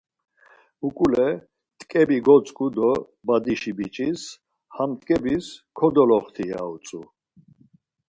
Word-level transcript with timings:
Uǩule 0.87 1.27
t̆ǩebi 1.79 2.17
kogotzǩu 2.25 2.67
do 2.75 2.91
badişi 3.27 3.71
biç̌is, 3.77 4.21
ham 4.75 4.91
t̆ǩebis 4.99 5.45
kodoloxti 5.77 6.43
ya 6.51 6.61
utzu. 6.73 7.01